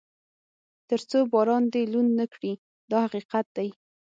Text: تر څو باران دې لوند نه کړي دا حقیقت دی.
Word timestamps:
تر 0.89 0.99
څو 1.09 1.19
باران 1.31 1.63
دې 1.73 1.83
لوند 1.91 2.11
نه 2.19 2.25
کړي 2.33 2.53
دا 2.91 2.99
حقیقت 3.05 3.45
دی. 3.57 3.69